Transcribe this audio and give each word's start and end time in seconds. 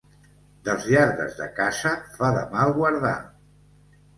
Dels 0.69 0.87
lladres 0.93 1.35
de 1.41 1.47
casa 1.59 1.91
fa 2.17 2.33
de 2.39 2.45
mal 2.57 2.75
guardar. 2.81 3.17